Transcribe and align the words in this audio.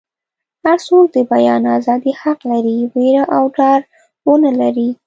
هر 0.65 0.77
څوک 0.87 1.05
د 1.15 1.17
بیان 1.31 1.61
ازادي 1.77 2.11
حق 2.21 2.39
لري 2.51 2.75
ویره 2.93 3.23
او 3.35 3.43
ډار 3.55 3.79
ونه 4.27 4.51
لري. 4.61 4.89